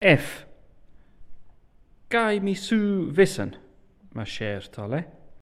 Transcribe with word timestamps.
F. 0.00 0.44
Gai 2.08 2.40
mi 2.40 2.54
sŵ 2.60 2.78
fesen, 3.18 3.52
mae 4.16 4.26
Cher 4.36 4.62
tole. 4.78 5.00